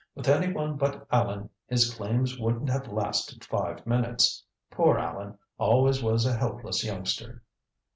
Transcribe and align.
With 0.15 0.27
any 0.27 0.51
one 0.51 0.77
but 0.77 1.05
Allan 1.11 1.51
his 1.67 1.93
claims 1.93 2.39
wouldn't 2.39 2.71
have 2.71 2.87
lasted 2.87 3.45
five 3.45 3.85
minutes. 3.85 4.43
Poor 4.71 4.97
Allan 4.97 5.37
always 5.59 6.01
was 6.01 6.25
a 6.25 6.35
helpless 6.35 6.83
youngster." 6.83 7.43